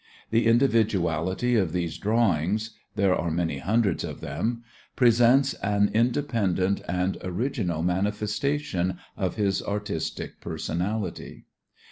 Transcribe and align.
The 0.31 0.47
individuality 0.47 1.55
of 1.55 1.73
these 1.73 1.99
drawings 1.99 2.71
there 2.95 3.13
are 3.13 3.29
many 3.29 3.59
hundreds 3.59 4.03
of 4.03 4.19
them 4.19 4.63
presents 4.95 5.53
an 5.61 5.91
independent 5.93 6.81
and 6.89 7.19
original 7.23 7.83
manifestation 7.83 8.97
of 9.15 9.35
his 9.35 9.61
artistic 9.61 10.39
personality. 10.39 11.45